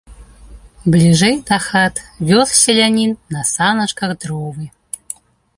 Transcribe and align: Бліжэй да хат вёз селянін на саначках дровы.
Бліжэй 0.95 1.35
да 1.49 1.59
хат 1.67 1.95
вёз 2.31 2.49
селянін 2.63 3.13
на 3.37 3.41
саначках 3.53 4.11
дровы. 4.25 4.65